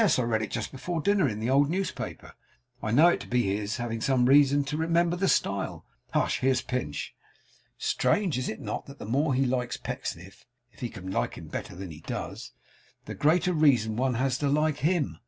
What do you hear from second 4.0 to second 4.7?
some reason